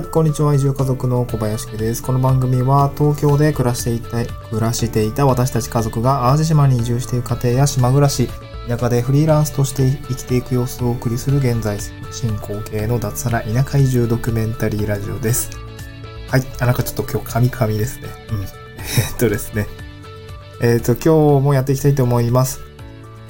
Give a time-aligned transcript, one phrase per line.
[0.00, 0.54] はい、こんにちは。
[0.54, 2.02] 移住家族の小林家です。
[2.02, 8.30] この番組は東京で暮らしていた、暮らしていた私たち家族が淡路島に移住している家庭や島暮らし、
[8.66, 11.78] 田舎でフリーランスとして生きていく様子をお送りする現在
[12.10, 15.50] 進行形の脱サラ田舎移住ドキュメンタリーラジオです。
[16.28, 18.08] はい、あ、なんかちょっと今日カミカミですね。
[18.30, 18.40] うん。
[18.40, 19.66] えっとですね。
[20.62, 22.69] えっと、今日もやっていきたいと思います。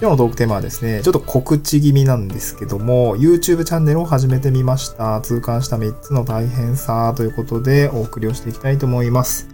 [0.01, 5.21] 今日のトークテーマはですね、ちょっと告知気味なんですけども、YouTube チャンネルを始めてみました。
[5.21, 9.47] 痛感した3つの大変さということでお送りをしていきたいと思います。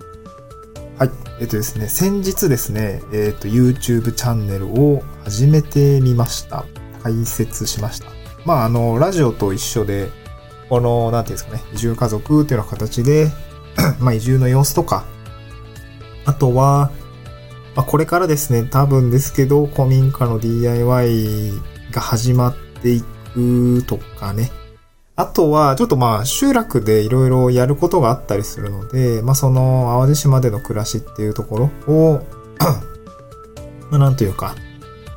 [0.98, 1.10] はい。
[1.40, 6.64] えっとですね、先日ですね、えっと、YouTube チャンネルを始めてみました。
[7.02, 8.06] 開設しました。
[8.44, 10.12] まあ、あの、ラジオと一緒で、
[10.68, 13.32] この、なんていうんですかね、移住家族っていうような形で、
[13.98, 15.06] まあ、移住の様子とか、
[16.24, 16.92] あとは、
[17.76, 21.52] まあ、これからですね、多分ですけど、古民家の DIY
[21.92, 23.02] が始まってい
[23.34, 24.50] くとかね。
[25.14, 32.22] あとは、ちょっとまあ、集落でいろいろやることがあったりするので、まあ、その、淡路島での暮らしっていうところを、
[33.90, 34.54] まあ、なんというか、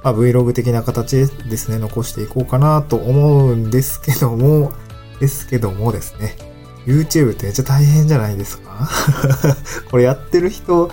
[0.04, 4.72] まあ、Vlog 的な形でですね、残していこうかなと思うんですけども、
[5.20, 6.36] ですけどもですね、
[6.86, 8.90] YouTube ってめっちゃ大変じゃないですか？
[9.92, 10.90] これやってる人、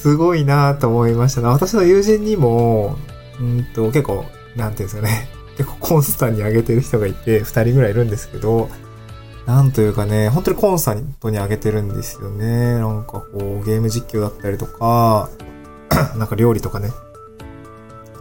[0.00, 1.48] すごいなと思いましたね。
[1.48, 2.96] 私の友人にも、
[3.40, 4.24] うんと、結構、
[4.54, 5.28] なんていうんですかね。
[5.58, 8.68] 結構コンスタンに上げてる人がいて、二人ぐらいいるんですけど、
[9.44, 12.78] なんというかね、本当にコンスタントに上げてるんですよね。
[12.78, 15.30] なんかこう、ゲーム実況だったりとか、
[16.16, 16.92] なんか料理とかね。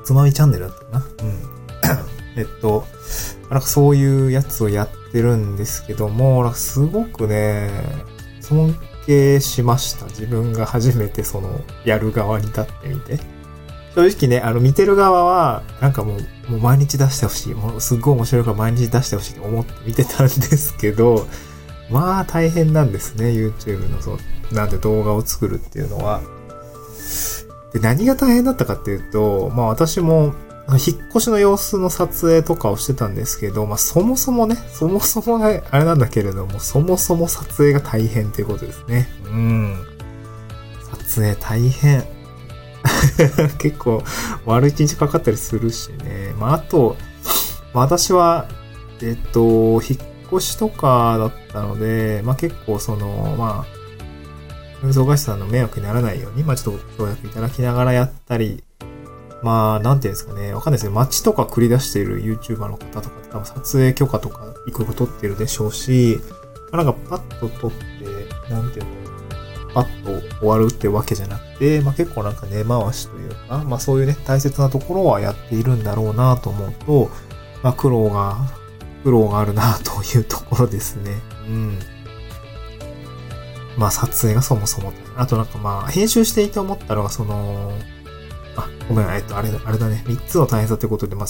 [0.03, 1.06] つまみチャンネルだったかな。
[1.22, 2.38] うん。
[2.41, 2.86] えっと、
[3.52, 7.69] なんかそういうやつをやってるんですけども、なんかすごくね、
[8.41, 8.73] 尊
[9.08, 10.05] 敬しました。
[10.05, 13.19] 自分が初めてその、やる側に立ってみて。
[13.95, 17.53] 正直ね、あの、見てる側は、なんかもう、もう毎日出してほしい。
[17.55, 21.25] もうすっごい面白いから毎日出してほしいと思って見てたんですけど、
[21.89, 24.19] まあ大変なんですね、YouTube のそ
[24.51, 26.22] う、なんで動画を作るっていうのは。
[27.73, 30.34] で、何が大変だったかっていうと、まあ私も、
[30.75, 39.07] 引っ越しの様子の撮影とかをしてたんですけど、まあそもそもね、そもそもね、あれなんだけれども、そもそも撮影が大変っていうことですね。
[39.25, 39.85] うん。
[40.91, 42.05] 撮影大変。
[43.59, 44.03] 結構、
[44.45, 46.35] 丸一日かかったりするしね。
[46.38, 46.97] まああと、
[47.73, 48.47] 私は、
[49.01, 49.81] えっと、引っ
[50.34, 53.78] 越しとかだったので、まあ結構その、まあ、
[54.84, 58.63] 運送会社さんの迷惑にならないように、まあちょっとご協力いただきながらやったり、
[59.44, 60.53] まあ、なんていうんですかね。
[60.53, 66.20] わかんないですけど、街とか繰り出している YouTuber の方とか多分撮影許可とか一個一個取ってるでしょうし、
[66.72, 68.92] まあ、なんかパッと撮って、なんていうの、
[69.74, 77.12] パッと終わるってわけじゃなくて、まあ結構なんか根回しというか、まあそういうね、大切なところはやっているんだろうなと思うと、
[77.62, 78.38] まあ苦労が、
[79.03, 81.22] 苦労があるなというところですね。
[81.47, 81.80] うん。
[83.78, 84.92] まあ撮影がそもそも。
[85.16, 87.72] あとなんかまあ編集していて思ったのがその、
[88.57, 90.03] あ、ごめん、えっと、あれだ、あれだね。
[90.07, 91.28] 三つの大変さってことで、まあ、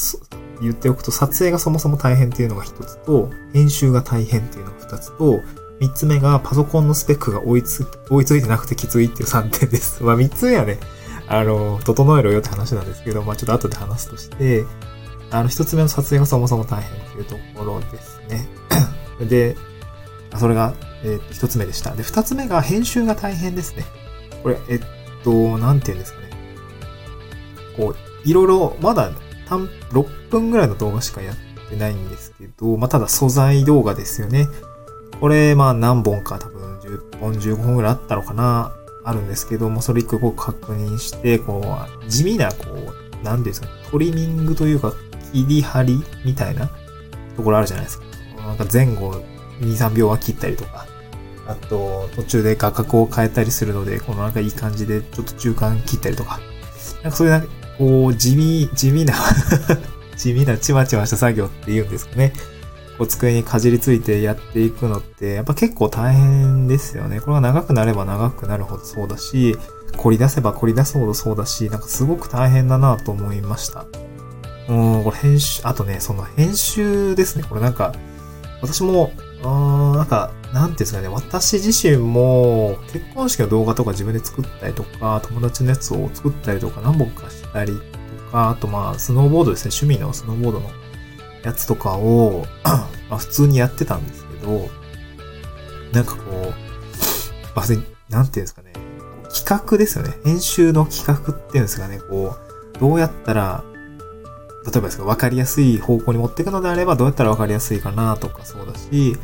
[0.61, 5.41] 言っておくと、撮影がそもそも大変っていうのが一つと、編集が大変っていうのが二つと、
[5.79, 10.01] 三つ目がパソコンのスペックが追いつ、追いついてなくてきついっていう三点です。
[10.03, 10.79] まあ、三つ目はね、
[11.27, 14.65] あの、整えろよって話なんですけど、まあ、ちょっと後で話すとして、
[15.29, 18.47] あの、一つ目の撮影がそもそも大変っていうところですね。
[19.27, 19.57] で、
[20.37, 20.73] それが、
[21.03, 21.91] えー、一つ目でした。
[21.95, 23.83] で、二つ目が編集が大変ですね。
[24.41, 24.81] これ、えっ
[25.23, 26.26] と、なんて言うんですかね。
[27.77, 29.11] こう、いろいろ、まだ、
[29.47, 31.35] 単、6分ぐらいの動画しかやっ
[31.69, 34.47] てないんですけど、まあ、ただ素材動画ですよね。
[35.19, 38.73] これ、まあ、何本か多分10本、15本ぐらいあったのかな、
[39.05, 41.63] あるんですけども、それ一個一個確認して、こ
[42.05, 42.65] う、地味な、こ
[43.21, 44.93] う、なんていうんですか、トリミングというか、
[45.31, 46.69] 切り張りみたいな
[47.35, 48.05] ところあるじゃないですか。
[48.45, 49.21] なんか前後
[49.59, 50.85] 2、3秒は切ったりとか、
[51.47, 56.39] あと、途中で画角を変えたりするので、このなんかいい感じで、ちょっと中間切ったりとか、
[57.03, 59.13] なんかそういう、こう、地味、地味な
[60.17, 62.33] 地味なちまちました作業っていうんですかね。
[62.97, 67.19] こう、机にかじりついてやっていくのって、やっぱ結構大変ですよね。
[67.19, 69.57] これが長くなれば長くなるほどそうだし、
[69.95, 73.85] 凝り出せば凝り出すほどそうだし、なんかすごく大変だなと思いました。
[74.69, 77.43] うん、これ編集、あとね、その編集ですね。
[77.47, 77.93] これなんか、
[78.61, 79.11] 私も、
[79.43, 90.69] あなんか、なんていうんですかね、私自身も結婚式の動画とか自分で作ったりとか、友達のやつを作ったりとか何本かしたりとか、あとまあ、スノーボードですね、趣味のスノーボードの
[91.43, 92.45] やつとかを、
[93.09, 94.69] まあ普通にやってたんですけど、
[95.91, 96.53] なんかこう、
[97.55, 97.65] まあ、
[98.09, 98.73] なんていうんですかね、
[99.33, 100.13] 企画ですよね。
[100.23, 102.35] 編集の企画っていうんですかね、こ
[102.75, 103.63] う、どうやったら、
[104.67, 109.17] 例えばですけど、わかりやすい方向に持っていくのであれば、どうやったらわかりやすいかなとかそうだし、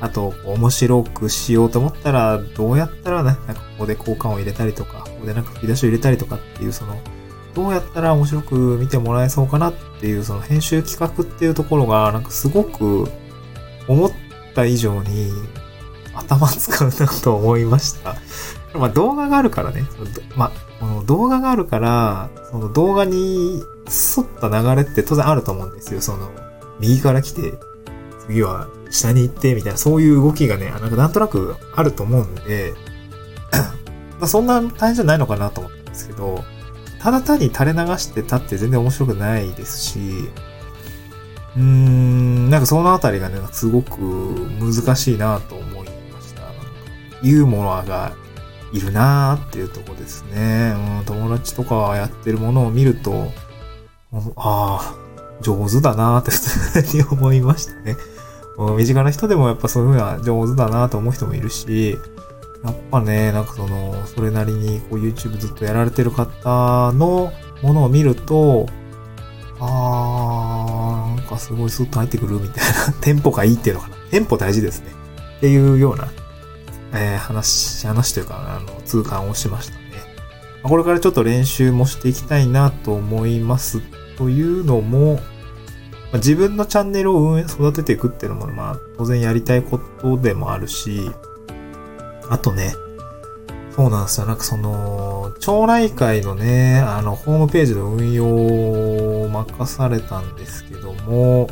[0.00, 7.00] あと、面白くしようと思ったら、どうやったらね、なんかここで交換を入れたりとか、ここでなんか吹き出しを入れたりとかっていう、その、
[7.54, 13.08] どうやったら面白く見てもらえそうかなっていう、その編集企画っていうところが、なんかすごく
[13.86, 14.12] 思っ
[14.54, 15.30] た以上に
[16.14, 18.16] 頭使うなと思いました。
[18.74, 19.84] まあ動画があるからね、
[20.36, 26.00] まあ、この動画があるから、その動画に沿った流れって当然あると思うんですよ。
[26.00, 26.30] その、
[26.80, 27.54] 右から来て、
[28.26, 32.74] 次は下に行ってみたいな、そういう動きがね、なんかなんとなくあると思うんで、
[34.18, 36.44] まあそんな大変じゃないのかなと思ったんですけど、
[37.00, 39.98] ただ単に垂れ流してたって全然面白くないですし、
[41.56, 43.98] うーん、なんかそのあたりがね、すごく
[44.60, 46.42] 難しいなと思いました。
[47.22, 48.12] ユーモアが
[48.72, 50.74] いるなーっていうとこですね。
[51.00, 53.32] うん、友達とかやってるものを見ると、
[54.12, 54.94] ああ、
[55.42, 57.96] 上手だなーって普通に思いましたね。
[58.76, 61.96] 身近な人でもやっぱそういうふうな上手だなと思う人もいるし、
[62.64, 67.32] やっぱね、なんかその、それなりにこう YouTube ずっとやられてる方の
[67.62, 68.66] ものを見ると、
[69.60, 73.96] あー、なんかすごいスッと入ってくるみたいな、 テンポがいいっていうのかな。
[74.10, 74.86] テンポ大事ですね。
[75.36, 76.08] っていうような、
[76.94, 79.87] えー、話、話というか、あの、痛感をしました。
[80.62, 83.80] これからちょっと練習もしていきたいなと思います。
[84.16, 85.20] というのも、
[86.14, 91.10] 自分のチャンネルを運営、育てていくっていうのも、まあ、当然やりたいことでもあるし、
[92.30, 92.74] あとね、
[93.76, 94.26] そうなんですよ。
[94.26, 101.48] なんかその、町内会のね、あの、ホームページの運用を任されたんですけども、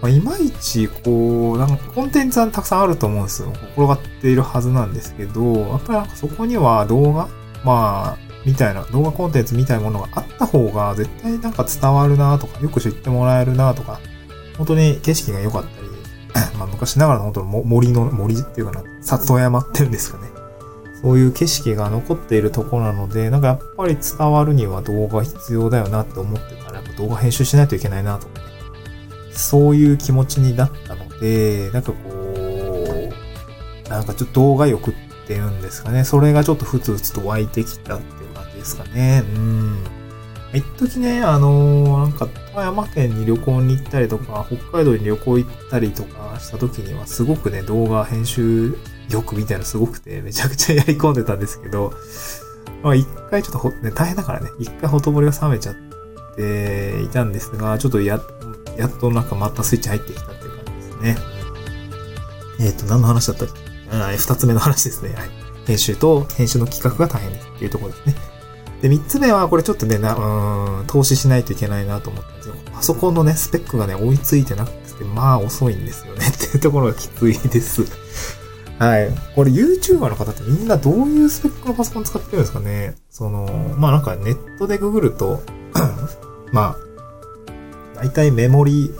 [0.00, 3.52] ま、いまいち、こう、なんかコンテンツはたくさんあると思うんですよ。
[3.74, 7.28] 心がっているはずなんですけど、やっぱりなんかそこには動画
[7.64, 14.00] まあ、みたいな、動画コンテンツみたいなものがあった方が絶対なんか伝わるなとか、よく知ってもらえるなとか、
[14.58, 15.88] 本当に景色が良かったり、
[16.58, 20.28] まあ昔ながらの本当の森の、森っていうかな、里山っていうんですかね。
[21.02, 28.38] そういう景色が残っているところなので、なんかやっぱり伝わるには動画必要だよなって思ってたら、やっぱ動画編集しないといけないなと思っ
[29.30, 31.98] て、そういう気持ちになったので、なんかこ
[33.86, 36.04] う、なんかちょっと動画欲ってっていうんですかね。
[36.04, 39.24] それがちょっとふつふつと湧いてきたっていう感じですかね。
[39.36, 39.78] うん。
[40.52, 48.76] 一時ね、あのー、なんか、富山県に旅行に行ったりとか、北海道に旅行行ったりとかした時には、すごくね、動画編集
[49.10, 51.92] よくみたいなすごくて、めちゃくちゃやり込んでたんですけど、
[52.82, 55.74] まあ一回ちょっとほ、ね、大変だからね、一回ほとぼりが冷めちゃっ
[56.36, 58.20] ていたんですが、ちょっとや、
[58.76, 61.16] やっとなんかまたスイッチ入ってきたっていう感じですね。
[62.60, 63.63] えっ、ー、と、何の話だったっけ？
[64.16, 65.14] 二つ目の話ですね。
[65.14, 65.30] はい。
[65.66, 68.14] 編集と編集の企画が大変ですっていうところですね。
[68.82, 72.54] で、三つ目は、これちょっとね、な、うん、投資しないといけないなと思ったんですよ。
[72.72, 77.82] パソコンのね、スペックがね、追いついてなくて、まあ遅いんですよね っていうところがきついです。
[78.78, 79.10] はい。
[79.34, 85.42] これ YouTuber の方ってみんなどういうスペックのパソコン使ってるんですかねその、まあなんかネットでググると
[86.52, 88.90] まあ、だいたいメモリ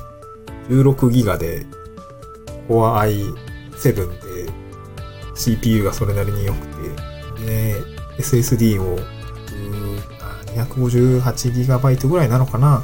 [0.69, 1.67] 16GB で
[2.69, 3.35] Core
[3.75, 4.24] i7
[5.35, 6.67] CPU がそれなりに良く
[7.37, 7.75] て、で、
[8.19, 8.99] SSD を
[10.55, 12.83] 258GB ぐらいなのかな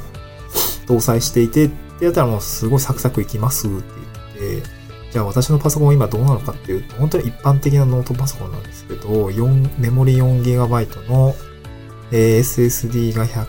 [0.87, 3.83] 搭載していて、ってやったらもうすごいサクサクいきますって
[4.39, 4.69] 言って、
[5.11, 11.35] じゃあ私のパソコン今どうなのかっていうと、本当に一般的なノートパソコンなんですけど、4メモリ 4GB の、
[12.11, 13.45] え、SSD が100、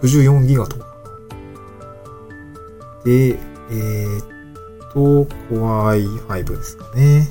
[0.00, 0.86] 64GB とか。
[3.04, 4.35] で、えー、
[4.96, 7.28] と、Core i5 ですかね。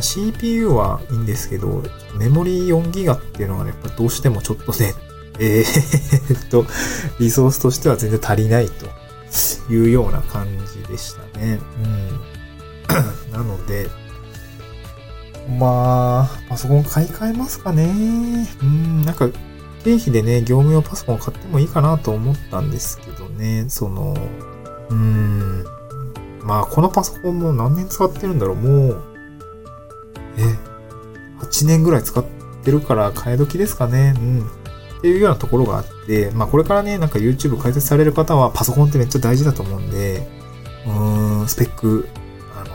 [0.00, 1.82] CPU はいいんですけど、
[2.18, 4.92] メモリー 4GB っていうのはね、やっぱどうしてもちょっとね、
[5.38, 6.66] えー、っと、
[7.18, 8.86] リソースとしては全然足りないと
[9.72, 11.58] いうような感じでしたね。
[11.82, 13.32] うん。
[13.32, 13.88] なので、
[15.58, 18.46] まあ、パソコン買い替えますかね。
[18.62, 19.28] うん、なんか、
[19.84, 24.14] 経費でね、業務用パソコン買ってもいいかなと思ったんですけどね、その、
[24.90, 25.64] うん、
[26.42, 29.02] まあ、このパソコンも何年使ってるんだろうもう、
[30.38, 30.70] え、
[31.44, 32.24] 8年ぐらい使っ
[32.64, 34.14] てるから替え時ですかね。
[34.16, 34.60] うん。
[34.98, 40.28] っていうようなところがあって、まあこれからね、なんか YouTube 解説される方はパソコンってめっちゃ大事だと思うんで、
[40.86, 42.08] うーん、スペック、
[42.54, 42.74] あの、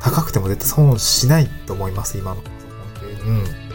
[0.00, 3.22] 高くても絶対損しないと思います、今のパソコンって。
[3.22, 3.70] うん。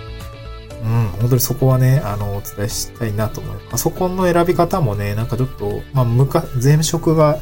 [0.85, 3.67] うん、本当にそこはね、あの、お伝えしたいなと思います。
[3.71, 7.39] パソコンの選び方もね、なんかちょっと、まあ、むか、前職が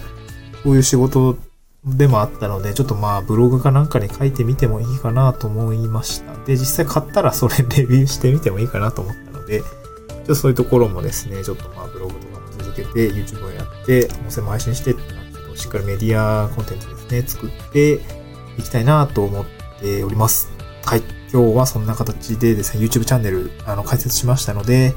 [0.64, 1.38] そういう仕事
[1.86, 6.34] でもあったので、ちょっとまあブログかなんかに書いてみてもいいかなと思いました。
[6.46, 18.00] で、実際買ったらそれレビューしてみてもいいかなと思ったので、ちょっとそういうところもですね、ちょっとまあブログとかも続けて、YouTube をやって、音声も配信してってなって、しっかりメディアコンテンツですね、作って
[18.58, 19.46] いきたいなと思っ
[19.82, 20.52] ております。
[20.86, 21.04] はい。
[21.34, 24.94] 今日はそんな形でですね、YouTube チャンネル、あの、開設しましたので、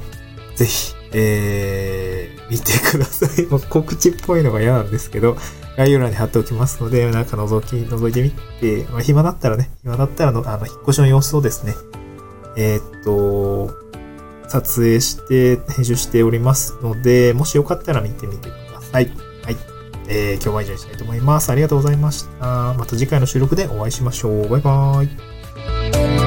[0.54, 3.47] ぜひ、えー、見てください。
[3.47, 5.37] もう告知っぽいのが嫌なんですけど、
[5.76, 11.75] 概要欄に貼っておきますので、なんか覗き、覗いてみて、まあ、暇だったらね、暇だったらの、あの、引っ越しの様子をですね、
[12.57, 13.75] えー、っと、
[14.49, 19.11] 撮影して、編集しておりますので、もしよかったら見てみてください。
[19.43, 19.57] はい。
[20.09, 21.50] えー、今日は以上にしたいと思います。
[21.50, 22.75] ありがとうございました。
[22.75, 24.49] また次回の収録でお会いしましょう。
[24.49, 26.25] バイバーイ。